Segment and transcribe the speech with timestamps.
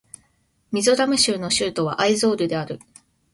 [0.71, 2.79] ミゾラム州の州都はアイゾールである